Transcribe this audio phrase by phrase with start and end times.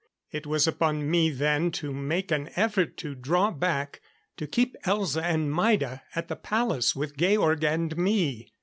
[0.31, 4.01] It was upon me then to make an effort to draw back,
[4.37, 8.51] to keep Elza and Maida at the palace with Georg and me.